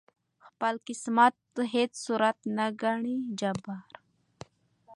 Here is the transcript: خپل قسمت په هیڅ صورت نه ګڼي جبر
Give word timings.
خپل 0.47 0.73
قسمت 0.87 1.33
په 1.53 1.61
هیڅ 1.73 1.91
صورت 2.05 2.37
نه 2.57 2.65
ګڼي 2.81 3.17
جبر 3.39 3.83